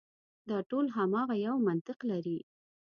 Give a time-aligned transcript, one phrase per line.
[0.49, 2.39] دا ټول هماغه یو منطق لري.